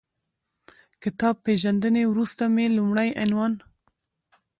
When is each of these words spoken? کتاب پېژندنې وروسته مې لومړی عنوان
کتاب 1.03 1.35
پېژندنې 1.45 2.03
وروسته 2.07 2.43
مې 2.53 2.65
لومړی 2.77 3.09
عنوان 3.23 3.53